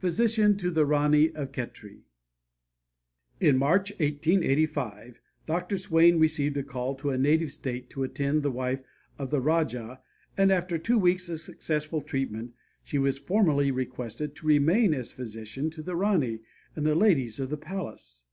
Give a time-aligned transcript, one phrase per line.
[0.00, 2.02] PHYSICIAN TO THE RANI OF KHETRI
[3.40, 5.78] In March, 1885, Dr.
[5.78, 8.82] Swain received a call to a native state to attend the wife
[9.18, 10.02] of the Rajah,
[10.36, 15.70] and after two weeks of successful treatment she was formally requested to remain as physician
[15.70, 16.40] to the Rani
[16.76, 18.24] and the ladies of the palace.